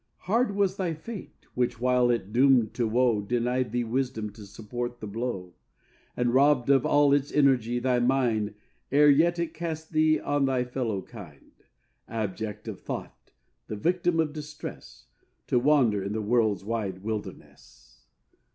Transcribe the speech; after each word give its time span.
Hard 0.21 0.55
was 0.55 0.77
thy 0.77 0.95
Fate, 0.95 1.45
which, 1.53 1.79
while 1.79 2.09
it 2.09 2.33
doom'd 2.33 2.73
to 2.73 2.87
woe, 2.87 3.21
Denied 3.21 3.71
thee 3.71 3.83
wisdom 3.83 4.31
to 4.31 4.47
support 4.47 4.99
the 4.99 5.05
blow; 5.05 5.53
And 6.17 6.33
robb'd 6.33 6.71
of 6.71 6.87
all 6.87 7.13
its 7.13 7.31
energy 7.31 7.77
thy 7.77 7.99
mind, 7.99 8.55
Ere 8.91 9.11
yet 9.11 9.37
it 9.37 9.53
cast 9.53 9.91
thee 9.93 10.19
on 10.19 10.45
thy 10.45 10.63
fellow 10.63 11.03
kind, 11.03 11.51
Abject 12.07 12.67
of 12.67 12.79
thought, 12.81 13.31
the 13.67 13.75
victim 13.75 14.19
of 14.19 14.33
distress, 14.33 15.05
To 15.45 15.59
wander 15.59 16.01
in 16.03 16.13
the 16.13 16.21
world's 16.23 16.65
wide 16.65 17.03
wilderness. 17.03 18.01